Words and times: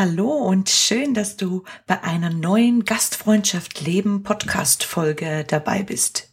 Hallo 0.00 0.30
und 0.30 0.70
schön, 0.70 1.12
dass 1.12 1.36
du 1.36 1.64
bei 1.86 2.02
einer 2.02 2.30
neuen 2.30 2.86
Gastfreundschaft 2.86 3.82
Leben 3.82 4.22
Podcast 4.22 4.82
Folge 4.82 5.44
dabei 5.46 5.82
bist. 5.82 6.32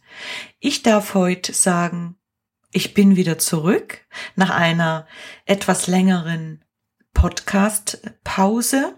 Ich 0.58 0.82
darf 0.82 1.12
heute 1.12 1.52
sagen, 1.52 2.16
ich 2.72 2.94
bin 2.94 3.14
wieder 3.14 3.36
zurück 3.36 4.06
nach 4.36 4.48
einer 4.48 5.06
etwas 5.44 5.86
längeren 5.86 6.64
Podcast 7.12 8.00
Pause. 8.24 8.94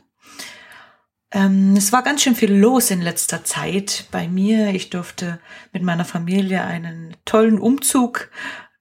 Ähm, 1.33 1.75
es 1.77 1.91
war 1.91 2.05
ganz 2.05 2.23
schön 2.23 2.37
viel 2.37 2.55
los 2.55 2.93
in 2.93 3.03
letzter 3.03 3.43
Zeit 3.43 4.05
bei 4.13 4.29
mir. 4.29 4.69
Ich 4.73 4.89
durfte 4.89 5.41
mit 5.73 5.83
meiner 5.83 6.05
Familie 6.05 6.63
einen 6.63 7.17
tollen 7.25 7.59
Umzug 7.59 8.31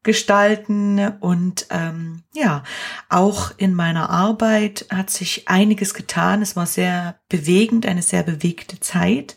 gestalten 0.03 1.16
und 1.19 1.66
ähm, 1.72 2.23
ja, 2.33 2.64
auch 3.09 3.52
in 3.58 3.73
meiner 3.73 4.09
Arbeit 4.09 4.86
hat 4.89 5.09
sich 5.09 5.50
einiges 5.50 5.94
getan. 5.94 6.42
Es 6.42 6.55
war 6.55 6.66
sehr 6.66 7.19
bewegend, 7.28 7.86
eine 7.86 8.02
sehr 8.02 8.23
bewegte 8.23 8.80
Zeit. 8.80 9.36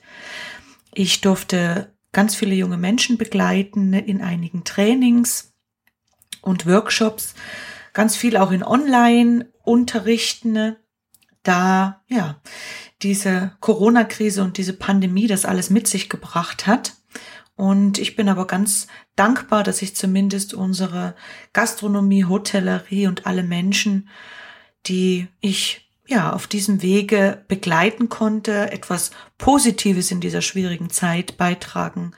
Ich 0.94 1.20
durfte 1.20 1.92
ganz 2.12 2.36
viele 2.36 2.54
junge 2.54 2.76
Menschen 2.76 3.18
begleiten 3.18 3.92
in 3.92 4.22
einigen 4.22 4.62
Trainings 4.64 5.52
und 6.42 6.64
Workshops, 6.66 7.34
ganz 7.92 8.14
viel 8.16 8.36
auch 8.36 8.52
in 8.52 8.62
Online-Unterrichten, 8.62 10.76
da 11.42 12.04
ja 12.08 12.40
diese 13.02 13.56
Corona-Krise 13.60 14.44
und 14.44 14.58
diese 14.58 14.74
Pandemie 14.74 15.26
das 15.26 15.44
alles 15.44 15.70
mit 15.70 15.88
sich 15.88 16.08
gebracht 16.08 16.68
hat. 16.68 16.92
Und 17.56 17.98
ich 17.98 18.16
bin 18.16 18.28
aber 18.28 18.46
ganz 18.46 18.86
dankbar, 19.14 19.62
dass 19.62 19.82
ich 19.82 19.94
zumindest 19.94 20.54
unsere 20.54 21.14
Gastronomie, 21.52 22.24
Hotellerie 22.24 23.06
und 23.06 23.26
alle 23.26 23.42
Menschen, 23.42 24.08
die 24.86 25.28
ich 25.40 25.90
ja 26.06 26.32
auf 26.32 26.46
diesem 26.46 26.82
Wege 26.82 27.44
begleiten 27.48 28.08
konnte, 28.08 28.72
etwas 28.72 29.10
Positives 29.38 30.10
in 30.10 30.20
dieser 30.20 30.42
schwierigen 30.42 30.90
Zeit 30.90 31.36
beitragen 31.36 32.12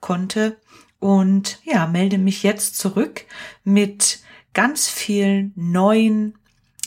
konnte. 0.00 0.56
Und 0.98 1.60
ja, 1.64 1.86
melde 1.86 2.18
mich 2.18 2.42
jetzt 2.42 2.76
zurück 2.76 3.24
mit 3.62 4.20
ganz 4.54 4.88
vielen 4.88 5.52
neuen 5.54 6.36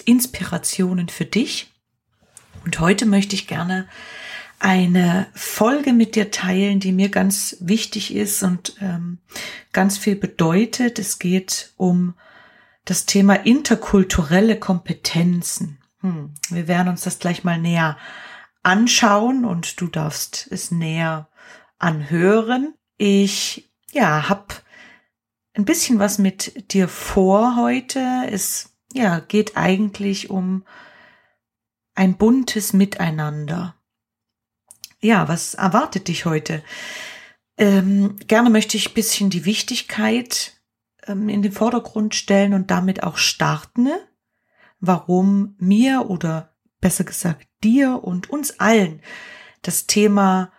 Inspirationen 0.05 1.07
für 1.07 1.25
dich. 1.25 1.71
Und 2.65 2.79
heute 2.79 3.05
möchte 3.05 3.35
ich 3.35 3.47
gerne 3.47 3.87
eine 4.61 5.27
Folge 5.33 5.91
mit 5.91 6.15
dir 6.15 6.29
teilen, 6.29 6.79
die 6.79 6.91
mir 6.91 7.09
ganz 7.09 7.57
wichtig 7.59 8.15
ist 8.15 8.43
und 8.43 8.75
ähm, 8.79 9.17
ganz 9.73 9.97
viel 9.97 10.15
bedeutet. 10.15 10.99
Es 10.99 11.17
geht 11.17 11.73
um 11.77 12.13
das 12.85 13.07
Thema 13.07 13.33
interkulturelle 13.33 14.59
Kompetenzen. 14.59 15.79
Hm. 16.01 16.35
Wir 16.49 16.67
werden 16.67 16.89
uns 16.89 17.01
das 17.01 17.17
gleich 17.17 17.43
mal 17.43 17.57
näher 17.57 17.97
anschauen 18.61 19.45
und 19.45 19.81
du 19.81 19.87
darfst 19.87 20.47
es 20.51 20.69
näher 20.69 21.27
anhören. 21.79 22.75
Ich 22.97 23.71
ja 23.91 24.29
habe 24.29 24.45
ein 25.55 25.65
bisschen 25.65 25.97
was 25.97 26.19
mit 26.19 26.71
dir 26.71 26.87
vor 26.87 27.55
heute. 27.55 28.27
Es 28.29 28.75
ja 28.93 29.19
geht 29.19 29.57
eigentlich 29.57 30.29
um 30.29 30.65
ein 31.95 32.15
buntes 32.15 32.73
Miteinander 32.73 33.75
ja, 35.01 35.27
was 35.27 35.53
erwartet 35.55 36.07
dich 36.07 36.25
heute? 36.25 36.63
Ähm, 37.57 38.17
gerne 38.27 38.49
möchte 38.49 38.77
ich 38.77 38.93
bisschen 38.93 39.29
die 39.29 39.45
Wichtigkeit 39.45 40.53
ähm, 41.07 41.29
in 41.29 41.41
den 41.41 41.51
Vordergrund 41.51 42.15
stellen 42.15 42.53
und 42.53 42.71
damit 42.71 43.03
auch 43.03 43.17
starten, 43.17 43.89
warum 44.79 45.55
mir 45.59 46.09
oder 46.09 46.55
besser 46.79 47.03
gesagt 47.03 47.47
dir 47.63 48.03
und 48.03 48.29
uns 48.29 48.59
allen 48.59 49.01
das 49.61 49.85
Thema 49.85 50.51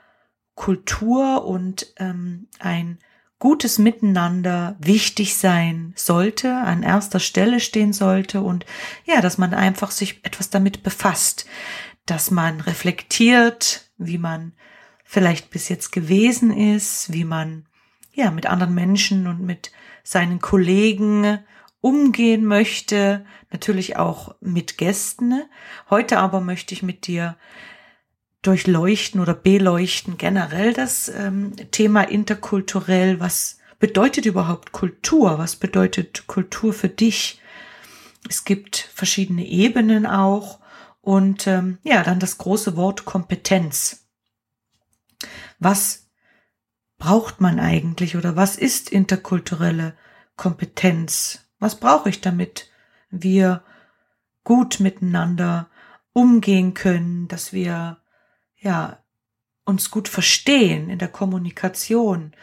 Kultur 0.54 1.44
und 1.44 1.92
ähm, 1.96 2.48
ein 2.58 2.98
gutes 3.38 3.78
Miteinander 3.78 4.76
wichtig 4.78 5.36
sein 5.36 5.92
sollte, 5.96 6.54
an 6.54 6.84
erster 6.84 7.18
Stelle 7.18 7.58
stehen 7.58 7.92
sollte 7.92 8.40
und 8.40 8.64
ja, 9.04 9.20
dass 9.20 9.38
man 9.38 9.52
einfach 9.54 9.90
sich 9.90 10.24
etwas 10.24 10.50
damit 10.50 10.84
befasst, 10.84 11.46
dass 12.06 12.30
man 12.30 12.60
reflektiert, 12.60 13.81
wie 14.06 14.18
man 14.18 14.52
vielleicht 15.04 15.50
bis 15.50 15.68
jetzt 15.68 15.92
gewesen 15.92 16.56
ist, 16.56 17.12
wie 17.12 17.24
man 17.24 17.66
ja 18.12 18.30
mit 18.30 18.46
anderen 18.46 18.74
Menschen 18.74 19.26
und 19.26 19.40
mit 19.40 19.72
seinen 20.04 20.40
Kollegen 20.40 21.38
umgehen 21.80 22.44
möchte, 22.44 23.24
natürlich 23.50 23.96
auch 23.96 24.34
mit 24.40 24.78
Gästen. 24.78 25.42
Heute 25.90 26.18
aber 26.18 26.40
möchte 26.40 26.74
ich 26.74 26.82
mit 26.82 27.06
dir 27.06 27.36
durchleuchten 28.42 29.20
oder 29.20 29.34
beleuchten 29.34 30.18
generell 30.18 30.72
das 30.72 31.08
ähm, 31.08 31.52
Thema 31.70 32.02
interkulturell. 32.02 33.20
Was 33.20 33.58
bedeutet 33.78 34.26
überhaupt 34.26 34.72
Kultur? 34.72 35.38
Was 35.38 35.56
bedeutet 35.56 36.26
Kultur 36.26 36.72
für 36.72 36.88
dich? 36.88 37.40
Es 38.28 38.44
gibt 38.44 38.76
verschiedene 38.76 39.46
Ebenen 39.46 40.06
auch 40.06 40.60
und 41.02 41.46
ähm, 41.46 41.78
ja, 41.82 42.02
dann 42.02 42.20
das 42.20 42.38
große 42.38 42.76
Wort 42.76 43.04
Kompetenz. 43.04 44.08
Was 45.58 46.08
braucht 46.96 47.40
man 47.40 47.60
eigentlich 47.60 48.16
oder 48.16 48.36
was 48.36 48.56
ist 48.56 48.88
interkulturelle 48.88 49.94
Kompetenz? 50.36 51.44
Was 51.58 51.78
brauche 51.78 52.08
ich 52.08 52.20
damit 52.20 52.70
wir 53.10 53.62
gut 54.44 54.80
miteinander 54.80 55.68
umgehen 56.12 56.74
können, 56.74 57.28
dass 57.28 57.52
wir 57.52 57.98
ja 58.56 59.02
uns 59.64 59.90
gut 59.90 60.08
verstehen 60.08 60.90
in 60.90 60.98
der 60.98 61.08
Kommunikation, 61.08 62.34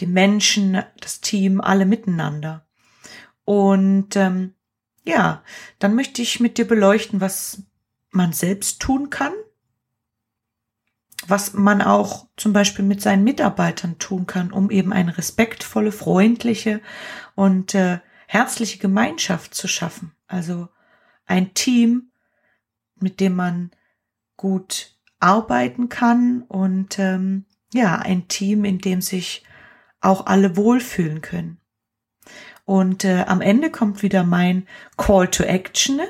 die 0.00 0.06
Menschen, 0.06 0.82
das 1.00 1.20
Team, 1.20 1.60
alle 1.60 1.86
miteinander. 1.86 2.66
Und 3.44 4.16
ähm, 4.16 4.54
ja, 5.04 5.42
dann 5.78 5.94
möchte 5.94 6.22
ich 6.22 6.40
mit 6.40 6.58
dir 6.58 6.66
beleuchten, 6.66 7.20
was 7.20 7.62
man 8.14 8.32
selbst 8.32 8.80
tun 8.80 9.10
kann, 9.10 9.32
was 11.26 11.54
man 11.54 11.82
auch 11.82 12.28
zum 12.36 12.52
Beispiel 12.52 12.84
mit 12.84 13.00
seinen 13.00 13.24
Mitarbeitern 13.24 13.98
tun 13.98 14.26
kann, 14.26 14.52
um 14.52 14.70
eben 14.70 14.92
eine 14.92 15.16
respektvolle, 15.16 15.92
freundliche 15.92 16.80
und 17.34 17.74
äh, 17.74 18.00
herzliche 18.26 18.78
Gemeinschaft 18.78 19.54
zu 19.54 19.68
schaffen. 19.68 20.14
Also 20.26 20.68
ein 21.26 21.54
Team, 21.54 22.10
mit 22.96 23.20
dem 23.20 23.34
man 23.34 23.70
gut 24.36 24.96
arbeiten 25.20 25.88
kann 25.88 26.42
und 26.42 26.98
ähm, 26.98 27.46
ja, 27.72 27.96
ein 27.96 28.28
Team, 28.28 28.64
in 28.64 28.78
dem 28.78 29.00
sich 29.00 29.44
auch 30.00 30.26
alle 30.26 30.56
wohlfühlen 30.56 31.22
können. 31.22 31.58
Und 32.64 33.04
äh, 33.04 33.24
am 33.26 33.40
Ende 33.40 33.70
kommt 33.70 34.02
wieder 34.02 34.24
mein 34.24 34.66
Call 34.96 35.28
to 35.28 35.42
Action 35.44 36.00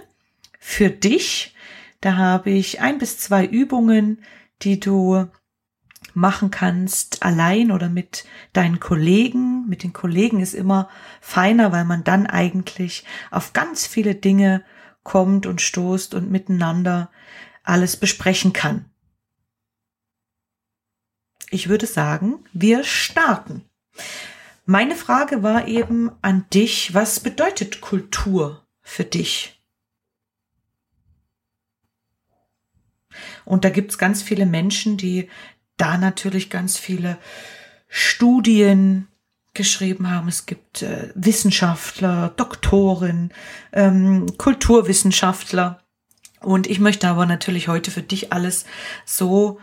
für 0.59 0.91
dich, 0.91 1.54
da 2.05 2.17
habe 2.17 2.51
ich 2.51 2.83
ein 2.83 2.99
bis 2.99 3.19
zwei 3.19 3.47
Übungen, 3.47 4.23
die 4.61 4.79
du 4.79 5.27
machen 6.13 6.51
kannst, 6.51 7.23
allein 7.23 7.73
oder 7.73 7.89
mit 7.89 8.27
deinen 8.53 8.79
Kollegen. 8.79 9.67
Mit 9.69 9.83
den 9.83 9.95
Kollegen 9.95 10.41
ist 10.41 10.53
immer 10.53 10.91
feiner, 11.23 11.73
weil 11.73 11.87
man 11.87 12.05
dann 12.05 12.27
eigentlich 12.27 13.05
auf 13.31 13.55
ganz 13.55 13.87
viele 13.87 14.15
Dinge 14.15 14.63
kommt 15.03 15.47
und 15.47 15.63
stoßt 15.63 16.15
und 16.15 16.31
miteinander 16.31 17.11
alles 17.63 17.97
besprechen 17.97 18.53
kann. 18.53 18.91
Ich 21.49 21.71
würde 21.71 21.87
sagen, 21.87 22.45
wir 22.53 22.85
starten. 22.85 23.65
Meine 24.67 24.95
Frage 24.95 25.43
war 25.43 25.69
eben 25.69 26.11
an 26.21 26.45
dich, 26.53 26.93
was 26.93 27.21
bedeutet 27.21 27.81
Kultur 27.81 28.67
für 28.83 29.05
dich? 29.05 29.64
Und 33.45 33.65
da 33.65 33.71
gibt's 33.71 33.99
ganz 33.99 34.23
viele 34.23 34.47
Menschen, 34.47 34.97
die 34.97 35.29
da 35.77 35.99
natürlich 35.99 36.51
ganz 36.51 36.79
viele 36.79 37.19
Studien 37.89 39.09
geschrieben 39.55 40.11
haben. 40.11 40.29
Es 40.29 40.47
gibt 40.47 40.83
äh, 40.83 41.11
Wissenschaftler, 41.15 42.33
Doktoren, 42.37 43.33
ähm, 43.73 44.37
Kulturwissenschaftler. 44.37 45.81
Und 46.41 46.67
ich 46.67 46.81
möchte 46.81 47.09
aber 47.09 47.25
natürlich 47.27 47.69
heute 47.69 47.91
für 47.91 48.03
dich 48.03 48.33
alles 48.33 48.67
so 49.05 49.61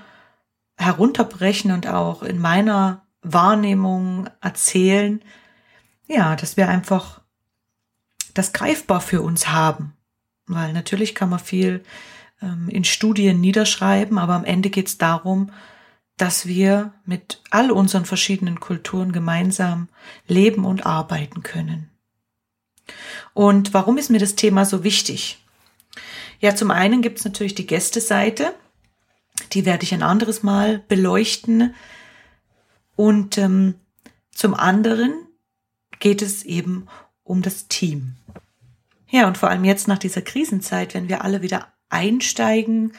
herunterbrechen 0.78 1.72
und 1.72 1.88
auch 1.88 2.24
in 2.24 2.40
meiner 2.40 3.06
Wahrnehmung 3.22 4.30
erzählen, 4.42 5.22
ja, 6.08 6.36
dass 6.36 6.58
wir 6.58 6.70
einfach 6.70 7.22
das 8.34 8.54
greifbar 8.54 9.02
für 9.02 9.22
uns 9.22 9.50
haben. 9.50 9.94
Weil 10.48 10.74
natürlich 10.74 11.14
kann 11.16 11.30
man 11.30 11.40
viel 11.40 11.84
in 12.42 12.84
Studien 12.84 13.40
niederschreiben, 13.40 14.18
aber 14.18 14.34
am 14.34 14.46
Ende 14.46 14.70
geht 14.70 14.88
es 14.88 14.98
darum, 14.98 15.52
dass 16.18 16.46
wir 16.46 16.94
mit 17.06 17.42
all 17.50 17.72
unseren 17.72 18.06
verschiedenen 18.06 18.60
Kulturen 18.60 19.12
gemeinsam 19.12 19.90
leben 20.28 20.66
und 20.66 20.86
arbeiten 20.86 21.44
können. 21.44 21.90
Und 23.34 23.74
warum 23.74 23.98
ist 23.98 24.10
mir 24.10 24.20
das 24.20 24.36
Thema 24.36 24.66
so 24.66 24.84
wichtig? 24.84 25.44
Ja, 26.40 26.56
zum 26.56 26.72
einen 26.72 27.02
gibt 27.02 27.20
es 27.20 27.26
natürlich 27.26 27.56
die 27.56 27.68
Gästeseite, 27.68 28.54
die 29.54 29.66
werde 29.66 29.84
ich 29.84 29.94
ein 29.94 30.04
anderes 30.04 30.44
Mal 30.44 30.80
beleuchten. 30.88 31.76
Und 32.96 33.38
ähm, 33.38 33.76
zum 34.32 34.54
anderen 34.54 35.14
geht 36.00 36.22
es 36.22 36.44
eben 36.44 36.88
um 37.24 37.42
das 37.42 37.68
Team. 37.68 38.16
Ja, 39.10 39.28
und 39.28 39.38
vor 39.38 39.50
allem 39.50 39.66
jetzt 39.66 39.88
nach 39.88 39.98
dieser 39.98 40.22
Krisenzeit, 40.22 40.94
wenn 40.94 41.10
wir 41.10 41.24
alle 41.24 41.42
wieder 41.42 41.74
einsteigen 41.92 42.94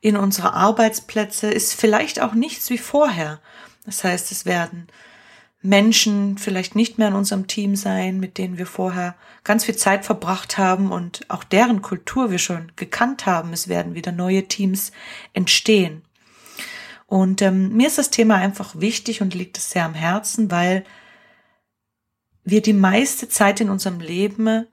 in 0.00 0.16
unsere 0.16 0.52
Arbeitsplätze, 0.52 1.48
ist 1.48 1.74
vielleicht 1.74 2.20
auch 2.20 2.34
nichts 2.34 2.70
wie 2.70 2.78
vorher. 2.78 3.40
Das 3.84 4.04
heißt, 4.04 4.30
es 4.30 4.46
werden 4.46 4.88
Menschen 5.62 6.38
vielleicht 6.38 6.76
nicht 6.76 6.98
mehr 6.98 7.08
in 7.08 7.14
unserem 7.14 7.46
Team 7.46 7.76
sein, 7.76 8.20
mit 8.20 8.38
denen 8.38 8.58
wir 8.58 8.66
vorher 8.66 9.16
ganz 9.42 9.64
viel 9.64 9.76
Zeit 9.76 10.04
verbracht 10.04 10.58
haben 10.58 10.92
und 10.92 11.28
auch 11.28 11.44
deren 11.44 11.82
Kultur 11.82 12.30
wir 12.30 12.38
schon 12.38 12.72
gekannt 12.76 13.26
haben. 13.26 13.52
Es 13.52 13.68
werden 13.68 13.94
wieder 13.94 14.12
neue 14.12 14.46
Teams 14.46 14.92
entstehen. 15.32 16.02
Und 17.06 17.42
ähm, 17.42 17.76
mir 17.76 17.86
ist 17.86 17.98
das 17.98 18.10
Thema 18.10 18.36
einfach 18.36 18.78
wichtig 18.78 19.22
und 19.22 19.34
liegt 19.34 19.58
es 19.58 19.70
sehr 19.70 19.84
am 19.84 19.94
Herzen, 19.94 20.50
weil 20.50 20.84
wir 22.44 22.62
die 22.62 22.72
meiste 22.72 23.28
Zeit 23.28 23.60
in 23.60 23.70
unserem 23.70 24.00
Leben 24.00 24.66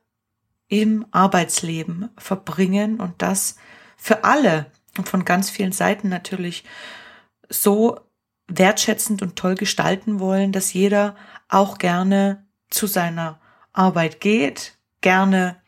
im 0.73 1.05
Arbeitsleben 1.11 2.09
verbringen 2.17 2.99
und 2.99 3.21
das 3.21 3.57
für 3.95 4.23
alle 4.23 4.71
und 4.97 5.07
von 5.07 5.23
ganz 5.23 5.51
vielen 5.51 5.71
Seiten 5.71 6.09
natürlich 6.09 6.63
so 7.47 7.99
wertschätzend 8.47 9.21
und 9.21 9.35
toll 9.35 9.53
gestalten 9.53 10.19
wollen, 10.19 10.51
dass 10.51 10.73
jeder 10.73 11.15
auch 11.47 11.77
gerne 11.77 12.47
zu 12.71 12.87
seiner 12.87 13.39
Arbeit 13.71 14.19
geht, 14.19 14.75
gerne 15.01 15.61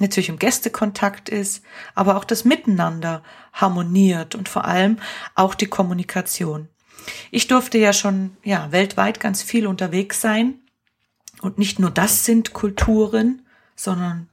natürlich 0.00 0.28
im 0.28 0.40
Gästekontakt 0.40 1.28
ist, 1.28 1.62
aber 1.94 2.16
auch 2.16 2.24
das 2.24 2.44
Miteinander 2.44 3.22
harmoniert 3.52 4.34
und 4.34 4.48
vor 4.48 4.64
allem 4.64 4.98
auch 5.36 5.54
die 5.54 5.66
Kommunikation. 5.66 6.68
Ich 7.30 7.46
durfte 7.46 7.78
ja 7.78 7.92
schon 7.92 8.36
ja 8.42 8.72
weltweit 8.72 9.20
ganz 9.20 9.40
viel 9.40 9.68
unterwegs 9.68 10.20
sein 10.20 10.58
und 11.42 11.58
nicht 11.58 11.78
nur 11.78 11.92
das 11.92 12.24
sind 12.24 12.54
Kulturen, 12.54 13.46
sondern 13.76 14.28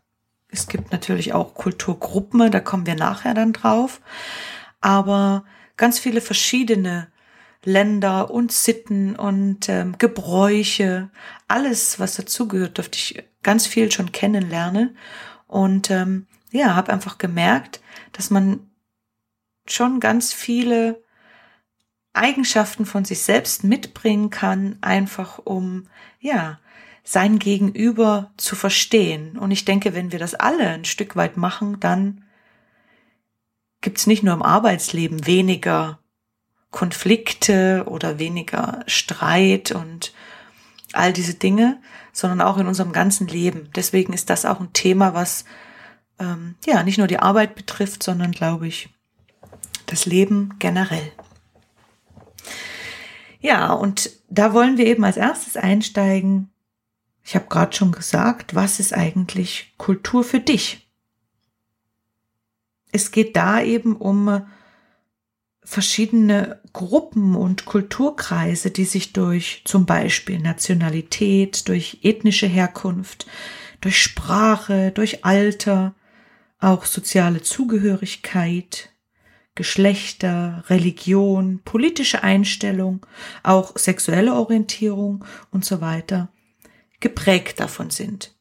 es 0.55 0.67
gibt 0.67 0.91
natürlich 0.91 1.33
auch 1.33 1.53
Kulturgruppen, 1.53 2.51
da 2.51 2.59
kommen 2.59 2.85
wir 2.85 2.95
nachher 2.95 3.33
dann 3.33 3.53
drauf, 3.53 4.01
aber 4.81 5.45
ganz 5.77 5.99
viele 5.99 6.21
verschiedene 6.21 7.07
Länder 7.63 8.29
und 8.29 8.51
Sitten 8.51 9.15
und 9.15 9.69
ähm, 9.69 9.97
Gebräuche, 9.97 11.09
alles, 11.47 11.99
was 11.99 12.15
dazugehört, 12.15 12.77
durfte 12.77 12.97
ich 12.97 13.23
ganz 13.41 13.65
viel 13.65 13.91
schon 13.91 14.11
kennenlernen. 14.11 14.97
Und 15.47 15.89
ähm, 15.89 16.27
ja, 16.51 16.75
habe 16.75 16.93
einfach 16.93 17.17
gemerkt, 17.17 17.81
dass 18.11 18.29
man 18.29 18.69
schon 19.67 19.99
ganz 19.99 20.31
viele 20.31 21.03
Eigenschaften 22.13 22.85
von 22.85 23.03
sich 23.03 23.21
selbst 23.21 23.63
mitbringen 23.63 24.29
kann, 24.29 24.77
einfach 24.81 25.39
um, 25.39 25.87
ja, 26.19 26.59
sein 27.05 27.39
Gegenüber 27.39 28.33
zu 28.35 28.55
verstehen. 28.55 29.37
Und 29.37 29.51
ich 29.51 29.63
denke, 29.63 29.93
wenn 29.93 30.11
wir 30.11 30.19
das 30.19 30.33
alle 30.33 30.67
ein 30.67 30.85
Stück 30.85 31.15
weit 31.15 31.37
machen, 31.37 31.79
dann 31.79 32.23
gibt's 33.79 34.07
nicht 34.07 34.23
nur 34.23 34.33
im 34.33 34.41
Arbeitsleben 34.41 35.27
weniger 35.27 35.99
Konflikte 36.71 37.85
oder 37.87 38.17
weniger 38.19 38.83
Streit 38.87 39.71
und 39.71 40.13
all 40.93 41.13
diese 41.13 41.35
Dinge, 41.35 41.79
sondern 42.11 42.41
auch 42.41 42.57
in 42.57 42.67
unserem 42.67 42.91
ganzen 42.91 43.27
Leben. 43.27 43.69
Deswegen 43.75 44.11
ist 44.11 44.31
das 44.31 44.43
auch 44.43 44.59
ein 44.59 44.73
Thema, 44.73 45.13
was 45.13 45.45
ähm, 46.19 46.55
ja 46.65 46.81
nicht 46.81 46.97
nur 46.97 47.07
die 47.07 47.19
Arbeit 47.19 47.53
betrifft, 47.53 48.01
sondern 48.01 48.31
glaube 48.31 48.67
ich 48.67 48.89
das 49.85 50.07
Leben 50.07 50.55
generell. 50.57 51.11
Ja, 53.39 53.73
und 53.73 54.09
da 54.29 54.53
wollen 54.53 54.79
wir 54.79 54.87
eben 54.87 55.03
als 55.03 55.17
erstes 55.17 55.55
einsteigen. 55.55 56.49
Ich 57.27 57.33
habe 57.33 57.47
gerade 57.49 57.75
schon 57.75 57.91
gesagt, 57.91 58.53
was 58.53 58.79
ist 58.79 58.93
eigentlich 58.93 59.73
Kultur 59.77 60.23
für 60.23 60.39
dich? 60.39 60.87
Es 62.91 63.11
geht 63.11 63.35
da 63.35 63.61
eben 63.61 63.95
um 63.95 64.45
verschiedene 65.63 66.61
Gruppen 66.71 67.35
und 67.35 67.65
Kulturkreise, 67.65 68.69
die 68.69 68.85
sich 68.85 69.11
durch 69.11 69.63
zum 69.65 69.87
Beispiel 69.87 70.37
Nationalität, 70.37 71.67
durch 71.67 71.99
ethnische 72.03 72.45
Herkunft, 72.45 73.25
durch 73.81 73.99
Sprache, 73.99 74.91
durch 74.91 75.25
Alter, 75.25 75.95
auch 76.59 76.85
soziale 76.85 77.41
Zugehörigkeit, 77.41 78.91
Geschlechter, 79.55 80.63
Religion, 80.67 81.61
politische 81.65 82.21
Einstellung, 82.21 83.03
auch 83.41 83.75
sexuelle 83.77 84.35
Orientierung 84.35 85.25
und 85.49 85.65
so 85.65 85.81
weiter 85.81 86.29
geprägt 87.05 87.59
davon 87.59 87.91
sind. 87.91 88.33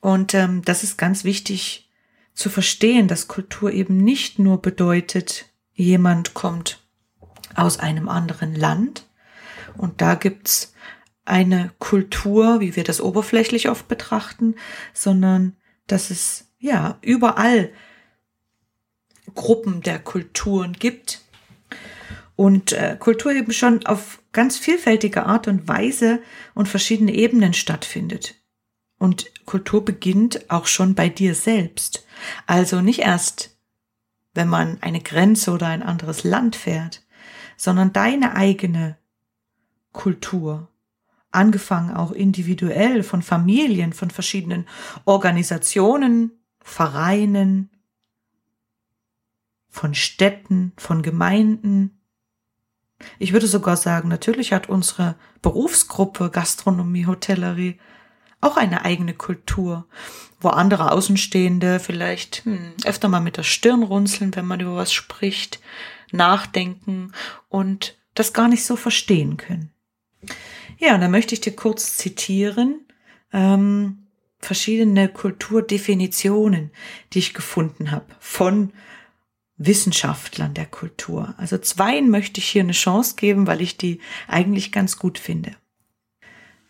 Und 0.00 0.34
ähm, 0.34 0.60
das 0.66 0.82
ist 0.82 0.98
ganz 0.98 1.24
wichtig 1.24 1.90
zu 2.34 2.50
verstehen, 2.50 3.08
dass 3.08 3.26
Kultur 3.26 3.72
eben 3.72 3.96
nicht 3.96 4.38
nur 4.38 4.60
bedeutet, 4.60 5.46
jemand 5.72 6.34
kommt 6.34 6.78
aus 7.54 7.78
einem 7.78 8.10
anderen 8.10 8.54
Land 8.54 9.06
und 9.78 10.02
da 10.02 10.14
gibt's 10.14 10.74
eine 11.24 11.72
Kultur, 11.78 12.60
wie 12.60 12.76
wir 12.76 12.84
das 12.84 13.00
oberflächlich 13.00 13.70
oft 13.70 13.88
betrachten, 13.88 14.56
sondern 14.92 15.56
dass 15.86 16.10
es 16.10 16.48
ja 16.58 16.98
überall 17.00 17.72
Gruppen 19.34 19.80
der 19.80 20.00
Kulturen 20.00 20.74
gibt 20.74 21.22
und 22.40 22.72
äh, 22.72 22.96
Kultur 22.98 23.32
eben 23.32 23.52
schon 23.52 23.84
auf 23.84 24.22
ganz 24.32 24.56
vielfältige 24.56 25.26
Art 25.26 25.46
und 25.46 25.68
Weise 25.68 26.20
und 26.54 26.68
verschiedene 26.68 27.12
Ebenen 27.12 27.52
stattfindet. 27.52 28.34
Und 28.98 29.30
Kultur 29.44 29.84
beginnt 29.84 30.50
auch 30.50 30.66
schon 30.66 30.94
bei 30.94 31.10
dir 31.10 31.34
selbst. 31.34 32.06
Also 32.46 32.80
nicht 32.80 33.00
erst 33.00 33.60
wenn 34.32 34.48
man 34.48 34.78
eine 34.80 35.00
Grenze 35.00 35.50
oder 35.50 35.66
ein 35.66 35.82
anderes 35.82 36.24
Land 36.24 36.56
fährt, 36.56 37.04
sondern 37.56 37.92
deine 37.92 38.36
eigene 38.36 38.96
Kultur, 39.92 40.68
angefangen 41.32 41.94
auch 41.94 42.12
individuell 42.12 43.02
von 43.02 43.22
Familien, 43.22 43.92
von 43.92 44.10
verschiedenen 44.10 44.66
Organisationen, 45.04 46.32
Vereinen, 46.62 47.70
von 49.68 49.94
Städten, 49.94 50.72
von 50.76 51.02
Gemeinden. 51.02 51.99
Ich 53.18 53.32
würde 53.32 53.46
sogar 53.46 53.76
sagen, 53.76 54.08
natürlich 54.08 54.52
hat 54.52 54.68
unsere 54.68 55.16
Berufsgruppe 55.42 56.30
Gastronomie, 56.30 57.06
Hotellerie 57.06 57.78
auch 58.40 58.56
eine 58.56 58.84
eigene 58.84 59.14
Kultur, 59.14 59.86
wo 60.40 60.48
andere 60.48 60.92
Außenstehende 60.92 61.80
vielleicht 61.80 62.44
hm, 62.44 62.74
öfter 62.84 63.08
mal 63.08 63.20
mit 63.20 63.36
der 63.36 63.42
Stirn 63.42 63.82
runzeln, 63.82 64.34
wenn 64.34 64.46
man 64.46 64.60
über 64.60 64.76
was 64.76 64.92
spricht, 64.92 65.60
nachdenken 66.12 67.12
und 67.48 67.98
das 68.14 68.32
gar 68.32 68.48
nicht 68.48 68.64
so 68.64 68.76
verstehen 68.76 69.36
können. 69.36 69.70
Ja, 70.78 70.94
und 70.94 71.02
da 71.02 71.08
möchte 71.08 71.34
ich 71.34 71.40
dir 71.40 71.54
kurz 71.54 71.96
zitieren 71.96 72.86
ähm, 73.32 74.06
verschiedene 74.38 75.08
Kulturdefinitionen, 75.08 76.70
die 77.12 77.18
ich 77.18 77.34
gefunden 77.34 77.90
habe 77.90 78.06
von 78.18 78.72
Wissenschaftlern 79.62 80.54
der 80.54 80.64
Kultur. 80.64 81.34
Also 81.36 81.58
zweien 81.58 82.08
möchte 82.08 82.40
ich 82.40 82.48
hier 82.48 82.62
eine 82.62 82.72
Chance 82.72 83.14
geben, 83.16 83.46
weil 83.46 83.60
ich 83.60 83.76
die 83.76 84.00
eigentlich 84.26 84.72
ganz 84.72 84.96
gut 84.96 85.18
finde. 85.18 85.54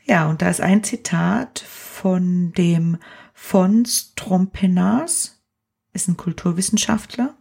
Ja, 0.04 0.28
und 0.28 0.42
da 0.42 0.50
ist 0.50 0.60
ein 0.60 0.82
Zitat 0.82 1.60
von 1.60 2.52
dem 2.52 2.98
Fons 3.32 4.12
Trompenas, 4.16 5.40
ist 5.92 6.08
ein 6.08 6.16
Kulturwissenschaftler, 6.16 7.36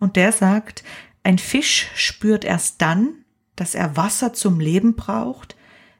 und 0.00 0.16
der 0.16 0.32
sagt, 0.32 0.82
ein 1.22 1.38
Fisch 1.38 1.86
spürt 1.94 2.44
erst 2.44 2.82
dann, 2.82 3.24
dass 3.54 3.76
er 3.76 3.96
Wasser 3.96 4.32
zum 4.32 4.58
Leben 4.58 4.96
braucht, 4.96 5.54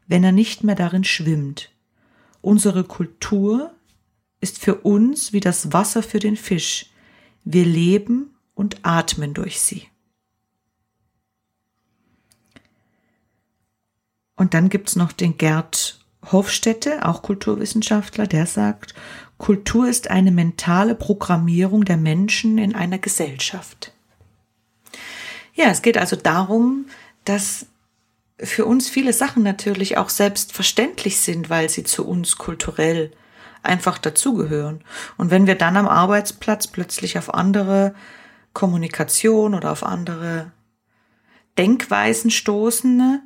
wenn 0.09 0.25
er 0.25 0.33
nicht 0.33 0.65
mehr 0.65 0.75
darin 0.75 1.05
schwimmt. 1.05 1.71
Unsere 2.41 2.83
Kultur 2.83 3.73
ist 4.41 4.59
für 4.59 4.77
uns 4.77 5.33
wie 5.33 5.41
das 5.41 5.73
Wasser 5.73 6.03
für 6.03 6.19
den 6.19 6.37
Fisch. 6.37 6.87
Wir 7.45 7.65
leben 7.65 8.30
und 8.61 8.81
atmen 8.83 9.33
durch 9.33 9.59
sie. 9.59 9.87
Und 14.37 14.53
dann 14.53 14.69
gibt's 14.69 14.97
noch 14.97 15.13
den 15.13 15.39
Gerd 15.39 15.99
Hofstätte, 16.31 17.07
auch 17.09 17.23
Kulturwissenschaftler, 17.23 18.27
der 18.27 18.45
sagt, 18.45 18.95
Kultur 19.39 19.89
ist 19.89 20.11
eine 20.11 20.31
mentale 20.31 20.95
Programmierung 20.95 21.87
der 21.87 21.97
Menschen 21.97 22.59
in 22.59 22.75
einer 22.75 22.99
Gesellschaft. 22.99 23.95
Ja, 25.55 25.71
es 25.71 25.81
geht 25.81 25.97
also 25.97 26.17
darum, 26.17 26.85
dass 27.25 27.65
für 28.39 28.67
uns 28.67 28.91
viele 28.91 29.15
Sachen 29.15 29.43
natürlich 29.43 29.97
auch 29.97 30.11
selbstverständlich 30.11 31.19
sind, 31.19 31.49
weil 31.49 31.71
sie 31.71 31.85
zu 31.85 32.07
uns 32.07 32.37
kulturell 32.37 33.11
einfach 33.63 33.97
dazugehören. 33.97 34.85
Und 35.17 35.31
wenn 35.31 35.47
wir 35.47 35.55
dann 35.55 35.79
am 35.79 35.89
Arbeitsplatz 35.89 36.67
plötzlich 36.67 37.17
auf 37.17 37.33
andere 37.33 37.95
Kommunikation 38.53 39.55
oder 39.55 39.71
auf 39.71 39.85
andere 39.85 40.53
Denkweisen 41.59 42.31
stoßen, 42.31 43.23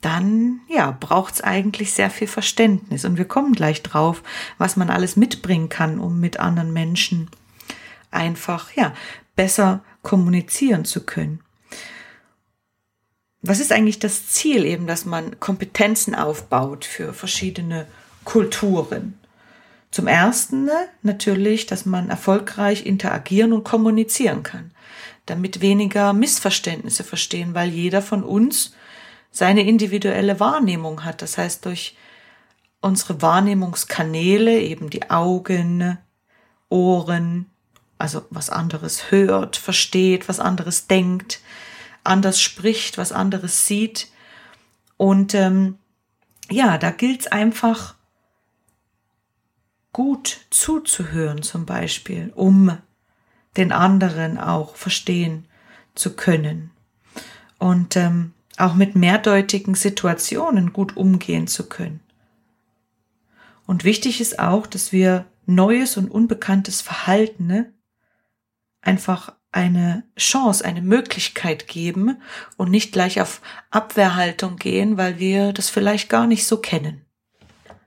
dann 0.00 0.60
ja, 0.68 0.90
braucht's 0.98 1.40
eigentlich 1.40 1.92
sehr 1.92 2.10
viel 2.10 2.28
Verständnis. 2.28 3.04
Und 3.04 3.18
wir 3.18 3.24
kommen 3.24 3.52
gleich 3.52 3.82
drauf, 3.82 4.22
was 4.58 4.76
man 4.76 4.90
alles 4.90 5.16
mitbringen 5.16 5.68
kann, 5.68 5.98
um 5.98 6.20
mit 6.20 6.40
anderen 6.40 6.72
Menschen 6.72 7.30
einfach 8.10 8.72
ja 8.74 8.92
besser 9.36 9.82
kommunizieren 10.02 10.84
zu 10.84 11.04
können. 11.04 11.40
Was 13.42 13.60
ist 13.60 13.72
eigentlich 13.72 13.98
das 13.98 14.28
Ziel 14.28 14.64
eben, 14.64 14.86
dass 14.86 15.04
man 15.04 15.40
Kompetenzen 15.40 16.14
aufbaut 16.14 16.84
für 16.84 17.12
verschiedene 17.12 17.86
Kulturen? 18.24 19.18
Zum 19.92 20.06
ersten 20.06 20.70
natürlich, 21.02 21.66
dass 21.66 21.84
man 21.84 22.08
erfolgreich 22.08 22.86
interagieren 22.86 23.52
und 23.52 23.62
kommunizieren 23.62 24.42
kann, 24.42 24.72
damit 25.26 25.60
weniger 25.60 26.14
Missverständnisse 26.14 27.04
verstehen, 27.04 27.54
weil 27.54 27.68
jeder 27.68 28.00
von 28.00 28.24
uns 28.24 28.74
seine 29.30 29.62
individuelle 29.62 30.40
Wahrnehmung 30.40 31.04
hat. 31.04 31.20
Das 31.20 31.36
heißt, 31.36 31.66
durch 31.66 31.94
unsere 32.80 33.20
Wahrnehmungskanäle, 33.20 34.60
eben 34.60 34.88
die 34.88 35.10
Augen, 35.10 35.98
Ohren, 36.70 37.50
also 37.98 38.24
was 38.30 38.48
anderes 38.48 39.10
hört, 39.10 39.56
versteht, 39.56 40.26
was 40.26 40.40
anderes 40.40 40.86
denkt, 40.86 41.40
anders 42.02 42.40
spricht, 42.40 42.96
was 42.96 43.12
anderes 43.12 43.66
sieht. 43.66 44.08
Und 44.96 45.34
ähm, 45.34 45.76
ja, 46.50 46.78
da 46.78 46.90
gilt 46.90 47.20
es 47.20 47.26
einfach 47.26 47.94
gut 49.92 50.40
zuzuhören 50.50 51.42
zum 51.42 51.66
Beispiel, 51.66 52.32
um 52.34 52.78
den 53.56 53.72
anderen 53.72 54.38
auch 54.38 54.76
verstehen 54.76 55.46
zu 55.94 56.16
können. 56.16 56.70
Und 57.58 57.96
ähm, 57.96 58.32
auch 58.58 58.74
mit 58.74 58.96
mehrdeutigen 58.96 59.74
Situationen 59.74 60.72
gut 60.72 60.96
umgehen 60.96 61.46
zu 61.46 61.68
können. 61.68 62.00
Und 63.66 63.84
wichtig 63.84 64.20
ist 64.20 64.38
auch, 64.38 64.66
dass 64.66 64.92
wir 64.92 65.26
neues 65.46 65.96
und 65.96 66.10
unbekanntes 66.10 66.80
Verhalten 66.80 67.46
ne, 67.46 67.72
einfach 68.80 69.34
eine 69.52 70.04
Chance, 70.18 70.64
eine 70.64 70.82
Möglichkeit 70.82 71.68
geben 71.68 72.20
und 72.56 72.70
nicht 72.70 72.92
gleich 72.92 73.20
auf 73.20 73.42
Abwehrhaltung 73.70 74.56
gehen, 74.56 74.96
weil 74.96 75.18
wir 75.18 75.52
das 75.52 75.68
vielleicht 75.68 76.08
gar 76.08 76.26
nicht 76.26 76.46
so 76.46 76.56
kennen. 76.56 77.04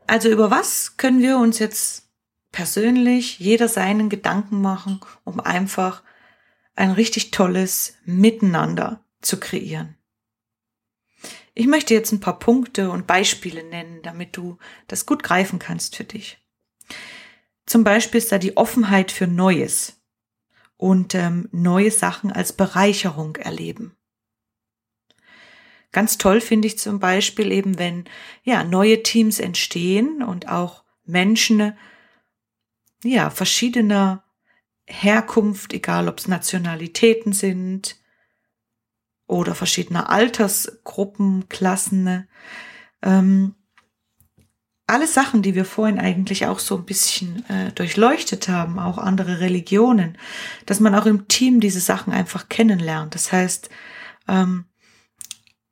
Also 0.08 0.30
über 0.30 0.52
was 0.52 0.98
können 0.98 1.22
wir 1.22 1.38
uns 1.38 1.60
jetzt 1.60 2.10
persönlich 2.52 3.40
jeder 3.40 3.68
seinen 3.68 4.10
Gedanken 4.10 4.62
machen, 4.62 5.00
um 5.24 5.40
einfach 5.40 6.04
ein 6.76 6.92
richtig 6.92 7.32
tolles 7.32 7.96
Miteinander 8.06 9.04
zu 9.22 9.40
kreieren. 9.40 9.98
Ich 11.54 11.68
möchte 11.68 11.94
jetzt 11.94 12.12
ein 12.12 12.20
paar 12.20 12.38
Punkte 12.38 12.92
und 12.92 13.08
Beispiele 13.08 13.64
nennen, 13.64 14.02
damit 14.04 14.38
du 14.38 14.58
das 14.88 15.06
gut 15.06 15.24
greifen 15.24 15.58
kannst 15.58 15.96
für 15.96 16.04
dich. 16.04 16.38
Zum 17.66 17.84
Beispiel 17.84 18.20
ist 18.20 18.32
da 18.32 18.38
die 18.38 18.58
Offenheit 18.58 19.12
für 19.12 19.26
Neues 19.26 20.02
und 20.78 21.16
ähm, 21.16 21.50
neue 21.52 21.92
Sachen 21.92 22.32
als 22.32 22.54
Bereicherung 22.54 23.38
erleben. 23.38 23.96
Ganz 25.96 26.18
toll 26.18 26.42
finde 26.42 26.68
ich 26.68 26.78
zum 26.78 27.00
Beispiel 27.00 27.54
eben, 27.54 27.80
wenn 27.80 28.04
ja 28.44 28.66
neue 28.66 29.02
Teams 29.02 29.40
entstehen 29.40 30.22
und 30.22 30.50
auch 30.50 30.84
Menschen 31.06 31.72
ja 33.02 33.30
verschiedener 33.30 34.26
Herkunft, 34.86 35.72
egal 35.72 36.10
ob 36.10 36.20
es 36.20 36.28
Nationalitäten 36.28 37.32
sind, 37.32 37.96
oder 39.26 39.56
verschiedener 39.56 40.10
Altersgruppen, 40.10 41.48
Klassen. 41.48 42.28
Ähm, 43.02 43.56
alle 44.88 45.08
Sachen, 45.08 45.44
die 45.44 45.56
wir 45.56 45.64
vorhin 45.64 45.98
eigentlich 45.98 46.46
auch 46.46 46.60
so 46.60 46.76
ein 46.76 46.84
bisschen 46.84 47.50
äh, 47.50 47.72
durchleuchtet 47.72 48.50
haben, 48.50 48.80
auch 48.80 48.98
andere 48.98 49.40
Religionen, 49.40 50.18
dass 50.66 50.82
man 50.82 50.94
auch 50.94 51.06
im 51.06 51.30
Team 51.30 51.62
diese 51.62 51.80
Sachen 51.80 52.12
einfach 52.12 52.50
kennenlernt. 52.50 53.16
Das 53.16 53.32
heißt, 53.32 53.70
ähm, 54.28 54.66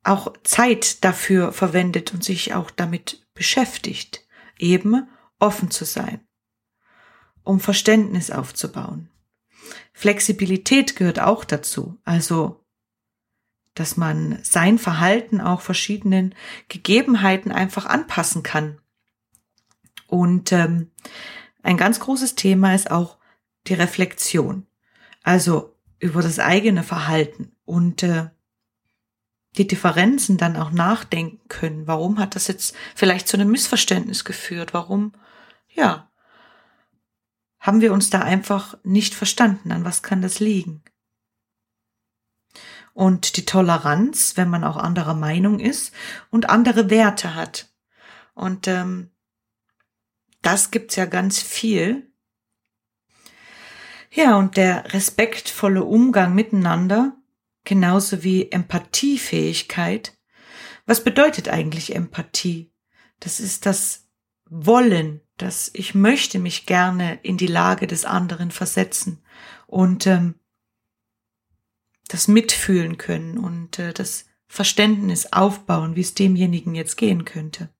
auch 0.04 0.32
Zeit 0.44 1.02
dafür 1.02 1.52
verwendet 1.52 2.12
und 2.12 2.22
sich 2.22 2.54
auch 2.54 2.70
damit 2.70 3.26
beschäftigt, 3.34 4.26
eben 4.58 5.08
offen 5.38 5.70
zu 5.70 5.84
sein, 5.84 6.20
um 7.42 7.58
Verständnis 7.60 8.30
aufzubauen. 8.30 9.08
Flexibilität 9.92 10.96
gehört 10.96 11.20
auch 11.20 11.44
dazu, 11.44 11.98
also 12.04 12.60
dass 13.74 13.96
man 13.96 14.38
sein 14.42 14.78
Verhalten 14.78 15.40
auch 15.40 15.60
verschiedenen 15.60 16.34
Gegebenheiten 16.68 17.50
einfach 17.50 17.86
anpassen 17.86 18.44
kann. 18.44 18.78
Und 20.06 20.52
ähm, 20.52 20.92
ein 21.62 21.76
ganz 21.76 21.98
großes 21.98 22.36
Thema 22.36 22.74
ist 22.74 22.90
auch 22.90 23.18
die 23.66 23.74
Reflexion, 23.74 24.66
also 25.22 25.74
über 25.98 26.22
das 26.22 26.38
eigene 26.38 26.82
Verhalten 26.82 27.56
und 27.64 28.02
äh, 28.04 28.28
die 29.56 29.66
Differenzen 29.66 30.36
dann 30.36 30.56
auch 30.56 30.70
nachdenken 30.70 31.48
können. 31.48 31.86
Warum 31.86 32.18
hat 32.18 32.34
das 32.34 32.48
jetzt 32.48 32.74
vielleicht 32.94 33.28
zu 33.28 33.36
einem 33.36 33.50
Missverständnis 33.50 34.24
geführt? 34.24 34.74
Warum, 34.74 35.12
ja, 35.68 36.10
haben 37.60 37.80
wir 37.80 37.92
uns 37.92 38.10
da 38.10 38.20
einfach 38.20 38.76
nicht 38.82 39.14
verstanden? 39.14 39.72
An 39.72 39.84
was 39.84 40.02
kann 40.02 40.22
das 40.22 40.40
liegen? 40.40 40.82
und 42.94 43.36
die 43.36 43.44
Toleranz, 43.44 44.36
wenn 44.36 44.48
man 44.48 44.64
auch 44.64 44.76
anderer 44.76 45.14
Meinung 45.14 45.58
ist 45.58 45.92
und 46.30 46.48
andere 46.48 46.88
Werte 46.88 47.34
hat. 47.34 47.68
Und 48.34 48.66
ähm, 48.68 49.10
das 50.40 50.70
gibt's 50.70 50.96
ja 50.96 51.04
ganz 51.04 51.42
viel. 51.42 52.10
Ja, 54.10 54.36
und 54.36 54.56
der 54.56 54.94
respektvolle 54.94 55.82
Umgang 55.82 56.34
miteinander, 56.34 57.16
genauso 57.64 58.22
wie 58.22 58.50
Empathiefähigkeit. 58.50 60.16
Was 60.86 61.02
bedeutet 61.02 61.48
eigentlich 61.48 61.94
Empathie? 61.94 62.72
Das 63.20 63.40
ist 63.40 63.66
das 63.66 64.08
Wollen, 64.46 65.22
dass 65.38 65.70
ich 65.72 65.94
möchte 65.94 66.38
mich 66.38 66.66
gerne 66.66 67.18
in 67.22 67.38
die 67.38 67.46
Lage 67.46 67.86
des 67.86 68.04
anderen 68.04 68.50
versetzen 68.50 69.24
und 69.66 70.06
ähm, 70.06 70.34
das 72.08 72.28
Mitfühlen 72.28 72.98
können 72.98 73.38
und 73.38 73.78
äh, 73.78 73.92
das 73.92 74.26
Verständnis 74.46 75.32
aufbauen, 75.32 75.96
wie 75.96 76.02
es 76.02 76.14
demjenigen 76.14 76.74
jetzt 76.74 76.96
gehen 76.96 77.24
könnte. 77.24 77.70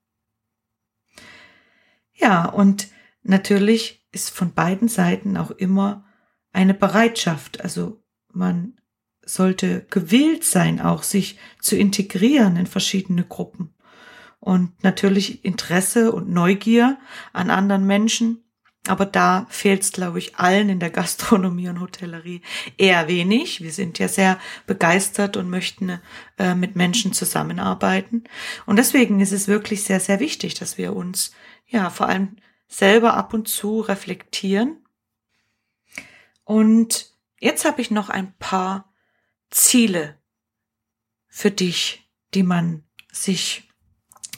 Ja, 2.15 2.47
und 2.47 2.89
natürlich 3.23 4.09
ist 4.11 4.31
von 4.31 4.55
beiden 4.55 4.89
Seiten 4.89 5.37
auch 5.37 5.51
immer 5.51 6.07
eine 6.53 6.75
Bereitschaft, 6.75 7.61
also 7.61 8.03
man 8.33 8.81
sollte 9.27 9.87
gewillt 9.91 10.45
sein, 10.45 10.81
auch 10.81 11.03
sich 11.03 11.39
zu 11.61 11.77
integrieren 11.77 12.57
in 12.57 12.67
verschiedene 12.67 13.25
Gruppen. 13.25 13.75
Und 14.41 14.83
natürlich 14.83 15.45
Interesse 15.45 16.13
und 16.13 16.31
Neugier 16.31 16.99
an 17.33 17.51
anderen 17.51 17.87
Menschen 17.87 18.45
aber 18.87 19.07
da 19.07 19.47
fehlt 19.49 19.83
es, 19.83 19.93
glaube 19.93 20.19
ich, 20.19 20.37
allen 20.37 20.69
in 20.69 20.79
der 20.79 20.91
Gastronomie 20.91 21.69
und 21.69 21.81
Hotellerie 21.81 22.43
eher 22.77 23.09
wenig. 23.09 23.63
Wir 23.63 23.73
sind 23.73 23.99
ja 23.99 24.09
sehr 24.09 24.39
begeistert 24.67 25.39
und 25.39 25.49
möchten 25.49 26.01
äh, 26.39 26.55
mit 26.55 26.77
Menschen 26.77 27.15
zusammenarbeiten. 27.15 28.25
Und 28.67 28.77
deswegen 28.77 29.21
ist 29.21 29.33
es 29.33 29.49
wirklich 29.49 29.85
sehr, 29.85 30.01
sehr 30.01 30.21
wichtig, 30.21 30.55
dass 30.55 30.77
wir 30.77 30.95
uns 30.95 31.33
ja 31.67 31.89
vor 31.89 32.09
allem 32.09 32.37
selber 32.69 33.15
ab 33.15 33.33
und 33.33 33.49
zu 33.49 33.81
reflektieren. 33.81 34.85
Und 36.45 37.11
jetzt 37.41 37.65
habe 37.65 37.81
ich 37.81 37.91
noch 37.91 38.11
ein 38.11 38.35
paar 38.39 38.93
Ziele 39.55 40.19
für 41.29 41.53
dich, 41.53 42.11
die 42.35 42.43
man 42.43 42.83
sich 43.13 43.69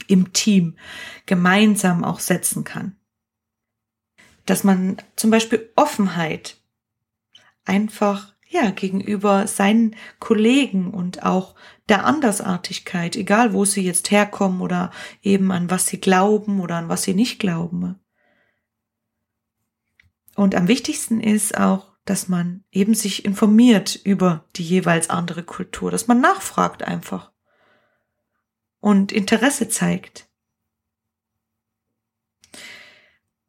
im 0.07 0.31
Team 0.31 0.77
gemeinsam 1.25 2.03
auch 2.03 2.19
setzen 2.19 2.63
kann. 2.63 2.95
Dass 4.45 4.63
man 4.63 4.97
zum 5.15 5.31
Beispiel 5.31 5.71
Offenheit 5.75 6.61
einfach 7.65 8.33
ja, 8.47 8.69
gegenüber 8.69 9.47
seinen 9.47 9.95
Kollegen 10.19 10.93
und 10.93 11.23
auch 11.23 11.55
der 11.89 12.05
Andersartigkeit, 12.05 13.15
egal 13.15 13.53
wo 13.53 13.65
sie 13.65 13.81
jetzt 13.81 14.11
herkommen 14.11 14.61
oder 14.61 14.91
eben 15.21 15.51
an 15.51 15.69
was 15.69 15.87
sie 15.87 15.99
glauben 15.99 16.61
oder 16.61 16.75
an 16.75 16.89
was 16.89 17.03
sie 17.03 17.15
nicht 17.15 17.39
glauben. 17.39 17.99
Und 20.35 20.53
am 20.53 20.67
wichtigsten 20.67 21.19
ist 21.19 21.57
auch, 21.57 21.86
dass 22.07 22.29
man 22.29 22.63
eben 22.71 22.95
sich 22.95 23.25
informiert 23.25 23.99
über 24.01 24.45
die 24.55 24.63
jeweils 24.63 25.09
andere 25.09 25.43
Kultur, 25.43 25.91
dass 25.91 26.07
man 26.07 26.21
nachfragt 26.21 26.81
einfach 26.81 27.31
und 28.79 29.11
Interesse 29.11 29.67
zeigt. 29.67 30.29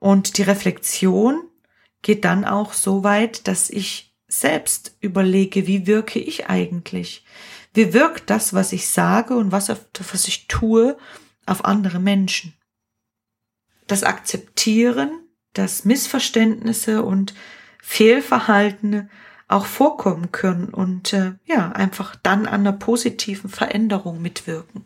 Und 0.01 0.39
die 0.39 0.43
Reflexion 0.43 1.41
geht 2.03 2.25
dann 2.25 2.45
auch 2.45 2.73
so 2.73 3.05
weit, 3.05 3.47
dass 3.47 3.71
ich 3.71 4.17
selbst 4.27 4.97
überlege, 5.01 5.69
wie 5.69 5.87
wirke 5.87 6.19
ich 6.19 6.49
eigentlich? 6.49 7.25
Wie 7.75 7.93
wirkt 7.93 8.29
das, 8.29 8.55
was 8.55 8.73
ich 8.73 8.89
sage 8.89 9.37
und 9.37 9.53
was, 9.53 9.69
was 9.69 10.27
ich 10.27 10.49
tue, 10.49 10.99
auf 11.47 11.65
andere 11.65 12.01
Menschen? 12.01 12.55
Das 13.87 14.03
Akzeptieren, 14.03 15.11
dass 15.53 15.85
Missverständnisse 15.85 17.05
und 17.05 17.35
Fehlverhaltene 17.91 19.09
auch 19.49 19.65
vorkommen 19.65 20.31
können 20.31 20.69
und 20.69 21.15
äh, 21.15 21.33
ja, 21.47 21.73
einfach 21.73 22.17
dann 22.17 22.45
an 22.45 22.61
einer 22.61 22.73
positiven 22.73 23.49
Veränderung 23.49 24.21
mitwirken. 24.21 24.85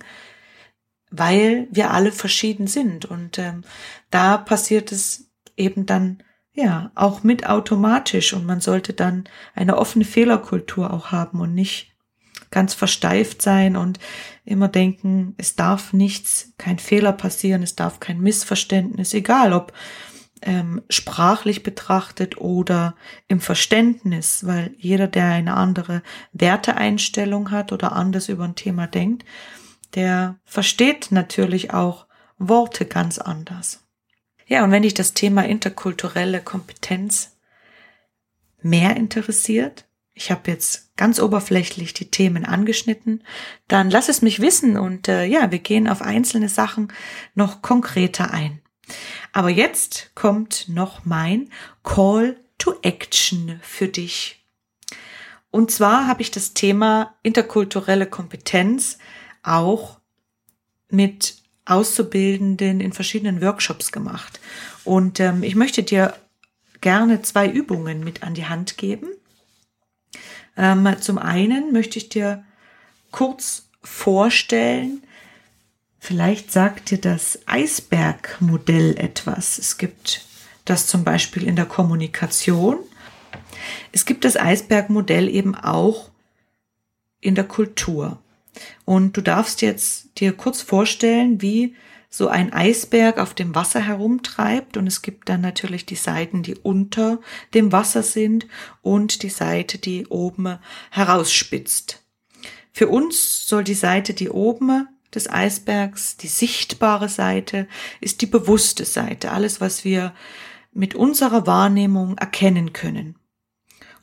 Weil 1.11 1.67
wir 1.73 1.91
alle 1.91 2.13
verschieden 2.13 2.69
sind 2.69 3.05
und 3.05 3.41
ähm, 3.41 3.65
da 4.11 4.39
passiert 4.39 4.93
es 4.93 5.33
eben 5.57 5.85
dann 5.85 6.23
ja, 6.53 6.93
auch 6.95 7.25
mit 7.25 7.45
automatisch 7.45 8.35
und 8.35 8.47
man 8.47 8.61
sollte 8.61 8.93
dann 8.93 9.25
eine 9.57 9.79
offene 9.79 10.05
Fehlerkultur 10.05 10.93
auch 10.93 11.11
haben 11.11 11.41
und 11.41 11.55
nicht 11.55 11.97
ganz 12.53 12.73
versteift 12.73 13.43
sein 13.43 13.77
und 13.77 13.99
immer 14.45 14.69
denken, 14.69 15.35
es 15.39 15.57
darf 15.57 15.93
nichts, 15.93 16.53
kein 16.57 16.79
Fehler 16.79 17.13
passieren, 17.13 17.65
es 17.65 17.75
darf 17.75 17.99
kein 17.99 18.21
Missverständnis, 18.21 19.13
egal 19.13 19.53
ob 19.55 19.73
ähm, 20.43 20.83
sprachlich 20.89 21.63
betrachtet 21.63 22.39
oder 22.39 22.95
im 23.29 23.41
Verständnis, 23.41 24.47
weil 24.47 24.75
jeder, 24.79 25.07
der 25.07 25.27
eine 25.27 25.55
andere 25.55 26.03
Werteeinstellung 26.33 27.51
hat 27.51 27.73
oder 27.73 27.93
anders 27.93 28.29
über 28.29 28.45
ein 28.45 28.55
Thema 28.55 28.87
denkt, 28.87 29.25
der 29.95 30.37
versteht 30.45 31.13
natürlich 31.13 31.73
auch 31.73 32.07
Worte 32.39 32.87
ganz 32.87 33.19
anders. 33.19 33.85
Ja, 34.47 34.65
und 34.65 34.71
wenn 34.71 34.83
dich 34.83 34.95
das 34.95 35.15
Thema 35.15 35.47
interkulturelle 35.47 36.41
Kompetenz 36.41 37.37
mehr 38.61 38.97
interessiert, 38.97 39.87
ich 40.15 40.31
habe 40.31 40.51
jetzt 40.51 40.95
ganz 40.97 41.21
oberflächlich 41.21 41.95
die 41.95 42.11
Themen 42.11 42.45
angeschnitten, 42.45 43.25
dann 43.67 43.91
lass 43.91 44.09
es 44.09 44.21
mich 44.23 44.41
wissen 44.41 44.77
und 44.77 45.09
äh, 45.09 45.25
ja, 45.25 45.51
wir 45.51 45.59
gehen 45.59 45.89
auf 45.89 46.03
einzelne 46.03 46.49
Sachen 46.49 46.93
noch 47.35 47.63
konkreter 47.63 48.31
ein. 48.31 48.61
Aber 49.33 49.49
jetzt 49.49 50.11
kommt 50.15 50.69
noch 50.69 51.05
mein 51.05 51.51
Call 51.83 52.37
to 52.59 52.75
Action 52.83 53.59
für 53.63 53.89
dich. 53.89 54.45
Und 55.51 55.71
zwar 55.71 56.07
habe 56.07 56.23
ich 56.23 56.31
das 56.31 56.55
Thema 56.55 57.15
interkulturelle 57.23 58.07
Kompetenz 58.07 58.99
auch 59.43 59.99
mit 60.89 61.37
Auszubildenden 61.65 62.81
in 62.81 62.93
verschiedenen 62.93 63.41
Workshops 63.41 63.93
gemacht. 63.93 64.41
Und 64.85 65.21
ähm, 65.21 65.43
ich 65.43 65.55
möchte 65.55 65.83
dir 65.83 66.15
gerne 66.81 67.23
zwei 67.23 67.49
Übungen 67.49 68.05
mit 68.05 68.23
an 68.23 68.35
die 68.35 68.47
Hand 68.47 68.77
geben. 68.77 69.09
Ähm, 70.57 70.89
zum 71.01 71.19
einen 71.19 71.73
möchte 71.73 71.99
ich 71.99 72.09
dir 72.09 72.45
kurz 73.11 73.69
vorstellen, 73.83 75.03
vielleicht 76.03 76.51
sagt 76.51 76.91
dir 76.91 76.99
das 76.99 77.39
Eisbergmodell 77.47 78.97
etwas. 78.99 79.57
Es 79.57 79.79
gibt 79.79 80.27
das 80.65 80.89
zum 80.89 81.05
Beispiel 81.05 81.45
in 81.47 81.55
der 81.55 81.65
Kommunikation. 81.65 82.81
Es 83.93 84.05
gibt 84.05 84.25
das 84.25 84.37
Eisbergmodell 84.37 85.29
eben 85.29 85.55
auch 85.55 86.11
in 87.21 87.37
der 87.37 87.45
Kultur. 87.45 88.21
Und 88.85 89.17
du 89.17 89.21
darfst 89.21 89.63
jetzt 89.63 90.19
dir 90.19 90.33
kurz 90.33 90.61
vorstellen, 90.61 91.41
wie 91.41 91.77
so 92.11 92.27
ein 92.27 92.53
Eisberg 92.53 93.19
auf 93.19 93.33
dem 93.33 93.55
Wasser 93.55 93.81
herumtreibt 93.81 94.77
und 94.77 94.89
es 94.89 95.03
gibt 95.03 95.29
dann 95.29 95.41
natürlich 95.41 95.87
die 95.87 95.95
Seiten, 95.95 96.43
die 96.43 96.57
unter 96.57 97.21
dem 97.55 97.71
Wasser 97.71 98.03
sind 98.03 98.49
und 98.83 99.23
die 99.23 99.31
Seite, 99.31 99.79
die 99.79 100.09
oben 100.09 100.59
herausspitzt. 100.91 102.03
Für 102.73 102.89
uns 102.89 103.47
soll 103.47 103.63
die 103.63 103.75
Seite, 103.75 104.15
die 104.15 104.31
oben 104.31 104.89
des 105.15 105.29
Eisbergs, 105.31 106.17
die 106.17 106.29
sichtbare 106.29 107.09
Seite, 107.09 107.69
ist 108.01 108.23
die 108.23 108.27
bewusste 108.27 108.85
Seite, 108.85 109.33
alles, 109.33 109.61
was 109.61 109.85
wir 109.85 110.15
mit 110.73 110.95
unserer 110.95 111.47
Wahrnehmung 111.47 112.17
erkennen 112.19 112.73
können. 112.73 113.17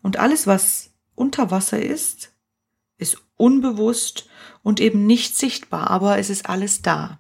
Und 0.02 0.18
alles, 0.18 0.48
was 0.48 0.92
unter 1.16 1.52
Wasser 1.52 1.82
ist, 1.82 2.32
ist 2.98 3.18
unbewusst 3.36 4.30
und 4.62 4.80
eben 4.80 5.06
nicht 5.06 5.38
sichtbar, 5.38 5.90
aber 5.90 6.18
es 6.18 6.30
ist 6.30 6.50
alles 6.50 6.82
da. 6.82 7.20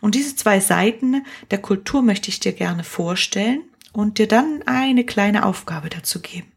Und 0.00 0.14
diese 0.14 0.34
zwei 0.34 0.60
Seiten 0.60 1.24
der 1.50 1.60
Kultur 1.60 2.02
möchte 2.02 2.28
ich 2.28 2.40
dir 2.40 2.52
gerne 2.52 2.84
vorstellen 2.84 3.62
und 3.92 4.18
dir 4.18 4.26
dann 4.26 4.62
eine 4.66 5.04
kleine 5.04 5.44
Aufgabe 5.44 5.90
dazu 5.90 6.20
geben. 6.20 6.50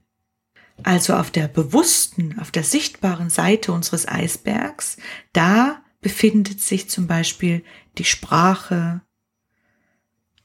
Also 0.81 1.13
auf 1.13 1.29
der 1.29 1.47
bewussten, 1.47 2.39
auf 2.39 2.49
der 2.49 2.63
sichtbaren 2.63 3.29
Seite 3.29 3.71
unseres 3.71 4.07
Eisbergs, 4.07 4.97
da 5.31 5.82
befindet 6.03 6.61
sich 6.61 6.87
zum 6.89 7.07
Beispiel 7.07 7.63
die 7.97 8.03
Sprache, 8.03 9.01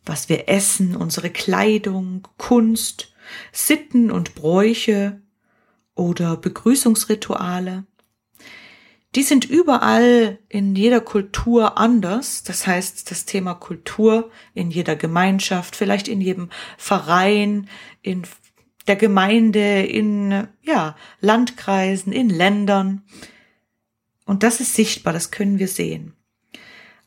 was 0.06 0.30
wir 0.30 0.48
essen, 0.48 0.96
unsere 0.96 1.28
Kleidung, 1.28 2.26
Kunst, 2.38 3.12
Sitten 3.52 4.10
und 4.10 4.34
Bräuche 4.34 5.20
oder 5.94 6.38
Begrüßungsrituale. 6.38 7.84
Die 9.14 9.22
sind 9.22 9.44
überall 9.44 10.38
in 10.48 10.76
jeder 10.76 11.00
Kultur 11.00 11.76
anders. 11.78 12.42
Das 12.44 12.66
heißt, 12.66 13.10
das 13.10 13.24
Thema 13.24 13.54
Kultur 13.54 14.30
in 14.54 14.70
jeder 14.70 14.96
Gemeinschaft, 14.96 15.76
vielleicht 15.76 16.08
in 16.08 16.20
jedem 16.20 16.50
Verein, 16.76 17.68
in 18.02 18.22
der 18.86 18.96
Gemeinde, 18.96 19.82
in 19.82 20.48
ja, 20.62 20.96
Landkreisen, 21.20 22.12
in 22.12 22.30
Ländern. 22.30 23.02
Und 24.28 24.42
das 24.42 24.60
ist 24.60 24.74
sichtbar, 24.74 25.14
das 25.14 25.30
können 25.30 25.58
wir 25.58 25.68
sehen. 25.68 26.12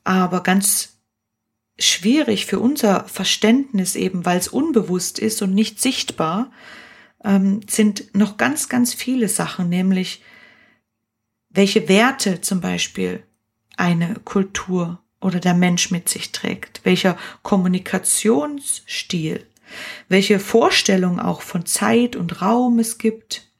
Aber 0.03 0.41
ganz 0.41 0.97
schwierig 1.77 2.47
für 2.47 2.59
unser 2.59 3.07
Verständnis 3.07 3.95
eben, 3.95 4.25
weil 4.25 4.39
es 4.39 4.47
unbewusst 4.47 5.19
ist 5.19 5.43
und 5.43 5.53
nicht 5.53 5.79
sichtbar, 5.79 6.51
ähm, 7.23 7.61
sind 7.69 8.15
noch 8.15 8.37
ganz, 8.37 8.69
ganz 8.69 8.95
viele 8.95 9.29
Sachen, 9.29 9.69
nämlich 9.69 10.23
welche 11.51 11.87
Werte 11.87 12.41
zum 12.41 12.59
Beispiel 12.59 13.21
eine 13.77 14.15
Kultur 14.25 14.99
oder 15.19 15.39
der 15.39 15.53
Mensch 15.53 15.91
mit 15.91 16.09
sich 16.09 16.31
trägt, 16.31 16.81
welcher 16.85 17.19
Kommunikationsstil, 17.43 19.45
welche 20.09 20.39
Vorstellung 20.39 21.19
auch 21.19 21.43
von 21.43 21.67
Zeit 21.67 22.15
und 22.15 22.41
Raum 22.41 22.79
es 22.79 22.97
gibt, 22.97 23.50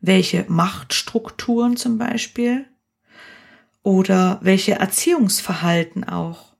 welche 0.00 0.44
Machtstrukturen 0.48 1.76
zum 1.76 1.98
Beispiel 1.98 2.66
oder 3.82 4.38
welche 4.42 4.72
Erziehungsverhalten 4.72 6.04
auch 6.04 6.54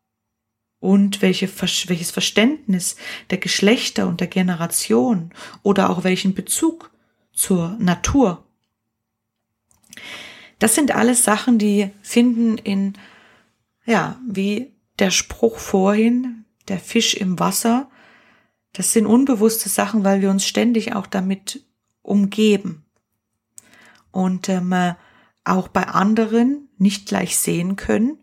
und 0.80 1.22
welche, 1.22 1.48
welches 1.48 2.10
Verständnis 2.10 2.96
der 3.30 3.38
Geschlechter 3.38 4.06
und 4.06 4.20
der 4.20 4.28
Generation 4.28 5.32
oder 5.62 5.90
auch 5.90 6.04
welchen 6.04 6.34
Bezug 6.34 6.90
zur 7.32 7.76
Natur 7.78 8.46
das 10.58 10.74
sind 10.74 10.94
alles 10.94 11.24
Sachen, 11.24 11.58
die 11.58 11.90
finden 12.02 12.58
in, 12.58 12.94
ja, 13.84 14.18
wie 14.26 14.72
der 14.98 15.10
Spruch 15.10 15.58
vorhin, 15.58 16.44
der 16.68 16.78
Fisch 16.78 17.14
im 17.14 17.38
Wasser. 17.38 17.90
Das 18.72 18.92
sind 18.92 19.06
unbewusste 19.06 19.68
Sachen, 19.68 20.04
weil 20.04 20.22
wir 20.22 20.30
uns 20.30 20.46
ständig 20.46 20.94
auch 20.94 21.06
damit 21.06 21.64
umgeben. 22.02 22.85
Und 24.16 24.48
ähm, 24.48 24.72
äh, 24.72 24.94
auch 25.44 25.68
bei 25.68 25.88
anderen 25.88 26.70
nicht 26.78 27.06
gleich 27.06 27.36
sehen 27.36 27.76
können, 27.76 28.16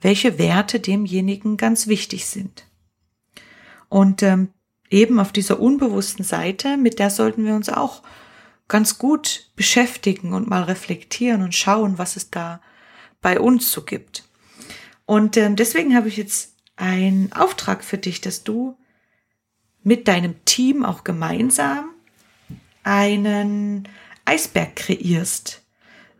welche 0.00 0.38
Werte 0.38 0.80
demjenigen 0.80 1.58
ganz 1.58 1.88
wichtig 1.88 2.24
sind. 2.24 2.66
Und 3.90 4.22
ähm, 4.22 4.48
eben 4.88 5.20
auf 5.20 5.30
dieser 5.30 5.60
unbewussten 5.60 6.24
Seite, 6.24 6.78
mit 6.78 6.98
der 6.98 7.10
sollten 7.10 7.44
wir 7.44 7.54
uns 7.54 7.68
auch 7.68 8.02
ganz 8.66 8.96
gut 8.96 9.50
beschäftigen 9.56 10.32
und 10.32 10.48
mal 10.48 10.62
reflektieren 10.62 11.42
und 11.42 11.54
schauen, 11.54 11.98
was 11.98 12.16
es 12.16 12.30
da 12.30 12.62
bei 13.20 13.38
uns 13.38 13.70
so 13.70 13.82
gibt. 13.82 14.24
Und 15.04 15.36
ähm, 15.36 15.54
deswegen 15.54 15.94
habe 15.94 16.08
ich 16.08 16.16
jetzt 16.16 16.56
einen 16.76 17.30
Auftrag 17.34 17.84
für 17.84 17.98
dich, 17.98 18.22
dass 18.22 18.42
du 18.42 18.78
mit 19.82 20.08
deinem 20.08 20.42
Team 20.46 20.82
auch 20.82 21.04
gemeinsam 21.04 21.90
einen 22.84 23.86
Eisberg 24.26 24.76
kreierst, 24.76 25.62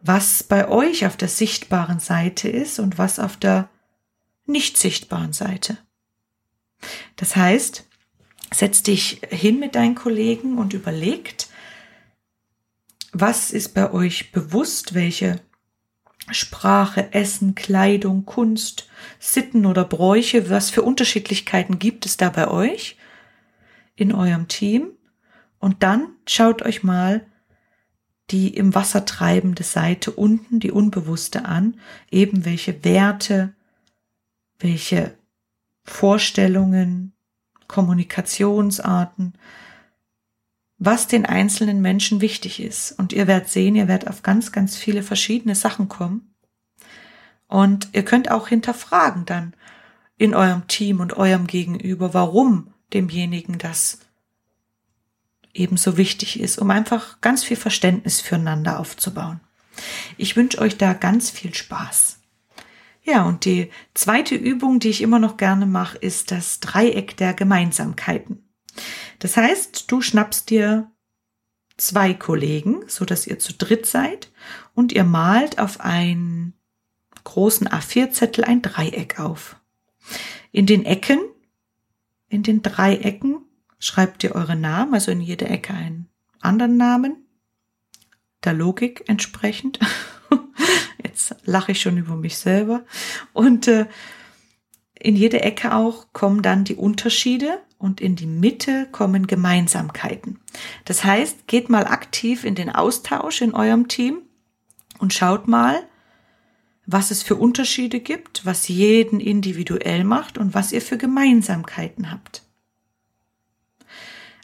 was 0.03 0.43
bei 0.43 0.69
euch 0.69 1.07
auf 1.07 1.17
der 1.17 1.29
sichtbaren 1.29 2.01
Seite 2.01 2.49
ist 2.49 2.79
und 2.79 2.99
was 2.99 3.19
auf 3.19 3.37
der 3.37 3.69
nicht 4.47 4.77
sichtbaren 4.77 5.33
Seite. 5.33 5.77
Das 7.17 7.37
heißt, 7.37 7.87
setz 8.55 8.83
dich 8.83 9.21
hin 9.29 9.59
mit 9.59 9.75
deinen 9.75 9.95
Kollegen 9.97 10.59
und 10.59 10.73
überlegt, 10.73 11.49
was 13.13 13.51
ist 13.51 13.75
bei 13.75 13.93
euch 13.93 14.31
bewusst, 14.31 14.95
welche 14.95 15.41
Sprache, 16.31 17.13
Essen, 17.13 17.55
Kleidung, 17.55 18.25
Kunst, 18.25 18.89
Sitten 19.19 19.65
oder 19.67 19.85
Bräuche, 19.85 20.51
was 20.51 20.71
für 20.71 20.83
Unterschiedlichkeiten 20.83 21.79
gibt 21.79 22.07
es 22.07 22.17
da 22.17 22.31
bei 22.31 22.49
euch 22.49 22.97
in 23.95 24.13
eurem 24.13 24.49
Team? 24.49 24.91
Und 25.59 25.83
dann 25.83 26.09
schaut 26.27 26.63
euch 26.63 26.83
mal 26.83 27.27
die 28.31 28.55
im 28.55 28.75
Wasser 28.75 29.05
treibende 29.05 29.63
Seite 29.63 30.11
unten, 30.11 30.59
die 30.59 30.73
unbewusste 30.73 31.45
an, 31.45 31.79
eben 32.11 32.45
welche 32.45 32.85
Werte, 32.85 33.55
welche 34.59 35.17
Vorstellungen, 35.85 37.13
Kommunikationsarten, 37.69 39.35
was 40.79 41.07
den 41.07 41.25
einzelnen 41.25 41.81
Menschen 41.81 42.21
wichtig 42.21 42.61
ist. 42.61 42.93
Und 42.93 43.13
ihr 43.13 43.27
werdet 43.27 43.49
sehen, 43.49 43.77
ihr 43.77 43.89
werdet 43.89 44.09
auf 44.09 44.23
ganz, 44.23 44.53
ganz 44.53 44.77
viele 44.77 45.03
verschiedene 45.03 45.55
Sachen 45.55 45.89
kommen. 45.89 46.35
Und 47.49 47.89
ihr 47.93 48.05
könnt 48.05 48.31
auch 48.31 48.49
hinterfragen 48.49 49.25
dann 49.25 49.55
in 50.17 50.35
eurem 50.35 50.67
Team 50.67 51.01
und 51.01 51.17
eurem 51.17 51.47
Gegenüber, 51.47 52.13
warum 52.13 52.73
demjenigen 52.93 53.59
das 53.59 54.01
ebenso 55.59 55.97
wichtig 55.97 56.41
ist, 56.41 56.59
um 56.59 56.71
einfach 56.71 57.21
ganz 57.21 57.45
viel 57.45 57.57
Verständnis 57.57 58.21
füreinander 58.21 58.79
aufzubauen. 58.79 59.41
Ich 60.17 60.37
wünsche 60.37 60.59
euch 60.59 60.77
da 60.77 60.93
ganz 60.95 61.31
viel 61.31 61.55
Spaß. 61.55 62.21
Ja, 63.03 63.25
und 63.25 63.45
die 63.45 63.71
zweite 63.95 64.35
Übung, 64.35 64.81
die 64.81 64.89
ich 64.89 65.01
immer 65.01 65.19
noch 65.19 65.37
gerne 65.37 65.67
mache, 65.67 65.99
ist 65.99 66.33
das 66.33 66.61
Dreieck 66.61 67.17
der 67.17 67.35
Gemeinsamkeiten. 67.35 68.49
Das 69.21 69.37
heißt, 69.37 69.91
du 69.91 70.01
schnappst 70.01 70.51
dir 70.51 70.91
zwei 71.77 72.15
Kollegen, 72.15 72.83
so 72.89 73.05
dass 73.05 73.27
ihr 73.27 73.39
zu 73.39 73.53
dritt 73.53 73.87
seid 73.87 74.33
und 74.75 74.93
ihr 74.93 75.05
malt 75.05 75.59
auf 75.59 75.81
einen 75.81 76.55
großen 77.25 77.69
A4-Zettel 77.69 78.45
ein 78.45 78.63
Dreieck 78.63 79.21
auf. 79.21 79.57
In 80.53 80.67
den 80.67 80.85
Ecken, 80.85 81.21
in 82.29 82.43
den 82.43 82.63
Dreiecken 82.63 83.46
schreibt 83.79 84.25
ihr 84.25 84.35
eure 84.35 84.57
Namen, 84.57 84.95
also 84.95 85.11
in 85.11 85.21
jeder 85.21 85.51
Ecke 85.51 85.75
einen 85.75 86.09
anderen 86.41 86.77
Namen, 86.77 87.27
der 88.45 88.53
Logik 88.53 89.05
entsprechend. 89.09 89.79
Jetzt 91.03 91.35
lache 91.45 91.73
ich 91.73 91.81
schon 91.81 91.99
über 91.99 92.17
mich 92.17 92.39
selber. 92.39 92.85
Und 93.33 93.69
äh, 93.69 93.87
in 94.99 95.17
jede 95.17 95.43
Ecke 95.43 95.75
auch 95.75 96.13
kommen 96.13 96.43
dann 96.43 96.65
die 96.65 96.77
Unterschiede 96.77 97.61
und 97.79 98.01
in 98.01 98.17
die 98.17 98.27
Mitte 98.27 98.89
kommen 98.91 99.27
Gemeinsamkeiten. 99.27 100.41
Das 100.85 101.05
heißt, 101.05 101.47
geht 101.47 101.69
mal 101.69 101.87
aktiv 101.87 102.45
in 102.45 102.55
den 102.55 102.71
Austausch 102.71 103.43
in 103.43 103.55
eurem 103.55 103.89
Team 103.89 104.23
und 104.99 105.13
schaut 105.13 105.47
mal, 105.49 105.87
was 106.87 107.11
es 107.11 107.23
für 107.23 107.35
Unterschiede 107.35 108.01
gibt, 108.01 108.47
was 108.47 108.69
jeden 108.69 109.21
individuell 109.21 110.05
macht 110.05 110.39
und 110.39 110.55
was 110.55 110.73
ihr 110.73 110.81
für 110.81 110.97
Gemeinsamkeiten 110.97 112.11
habt. 112.11 112.46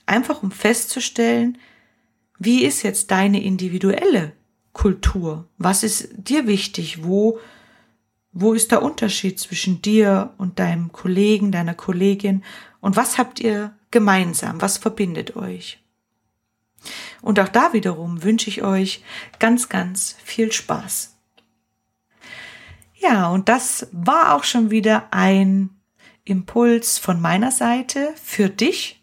Einfach 0.06 0.42
um 0.42 0.50
festzustellen, 0.50 1.58
wie 2.38 2.64
ist 2.64 2.82
jetzt 2.82 3.10
deine 3.10 3.42
individuelle 3.42 4.32
Kultur? 4.72 5.48
Was 5.58 5.82
ist 5.82 6.08
dir 6.16 6.46
wichtig? 6.46 7.04
Wo 7.04 7.38
wo 8.32 8.54
ist 8.54 8.70
der 8.70 8.82
Unterschied 8.82 9.38
zwischen 9.38 9.82
dir 9.82 10.32
und 10.38 10.58
deinem 10.58 10.90
Kollegen, 10.90 11.52
deiner 11.52 11.74
Kollegin? 11.74 12.42
Und 12.80 12.96
was 12.96 13.18
habt 13.18 13.40
ihr 13.40 13.76
gemeinsam? 13.90 14.60
Was 14.62 14.78
verbindet 14.78 15.36
euch? 15.36 15.82
Und 17.20 17.38
auch 17.38 17.48
da 17.48 17.72
wiederum 17.74 18.22
wünsche 18.22 18.48
ich 18.48 18.62
euch 18.62 19.04
ganz, 19.38 19.68
ganz 19.68 20.16
viel 20.24 20.50
Spaß. 20.50 21.14
Ja, 22.98 23.28
und 23.28 23.48
das 23.48 23.88
war 23.92 24.34
auch 24.34 24.44
schon 24.44 24.70
wieder 24.70 25.12
ein 25.12 25.70
Impuls 26.24 26.98
von 26.98 27.20
meiner 27.20 27.50
Seite 27.50 28.14
für 28.22 28.48
dich. 28.48 29.01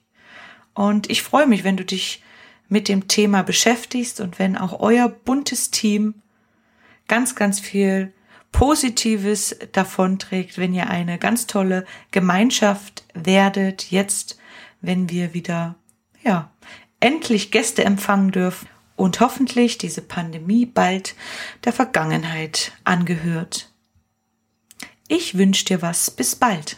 Und 0.80 1.10
ich 1.10 1.24
freue 1.24 1.46
mich, 1.46 1.66
wenn 1.66 1.76
du 1.76 1.84
dich 1.84 2.24
mit 2.70 2.88
dem 2.88 3.10
Thema 3.10 3.44
beschäftigst 3.44 4.22
und 4.22 4.40
wenn 4.40 4.56
auch 4.56 4.80
euer 4.80 5.10
buntes 5.10 5.72
Team 5.72 6.22
ganz, 7.10 7.36
ganz 7.36 7.60
viel 7.60 8.14
Positives 8.54 9.58
davonträgt, 9.74 10.58
wenn 10.58 10.74
ihr 10.74 10.90
eine 10.90 11.18
ganz 11.18 11.48
tolle 11.48 11.86
Gemeinschaft 12.12 13.04
werdet, 13.14 13.92
jetzt, 13.92 14.40
wenn 14.80 15.10
wir 15.10 15.34
wieder, 15.34 15.76
ja, 16.24 16.50
endlich 17.02 17.52
Gäste 17.52 17.84
empfangen 17.84 18.32
dürfen 18.32 18.70
und 18.96 19.20
hoffentlich 19.20 19.80
diese 19.80 20.02
Pandemie 20.02 20.66
bald 20.66 21.14
der 21.66 21.74
Vergangenheit 21.74 22.72
angehört. 22.86 23.70
Ich 25.10 25.38
wünsche 25.38 25.66
dir 25.66 25.82
was. 25.82 26.10
Bis 26.10 26.38
bald. 26.38 26.78